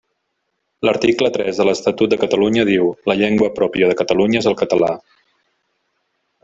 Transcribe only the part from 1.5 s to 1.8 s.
de